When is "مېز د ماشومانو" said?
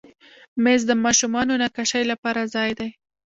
0.63-1.53